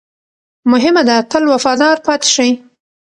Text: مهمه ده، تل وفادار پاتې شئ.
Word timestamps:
مهمه 0.71 1.03
ده، 1.09 1.17
تل 1.31 1.43
وفادار 1.53 1.97
پاتې 2.05 2.27
شئ. 2.35 2.51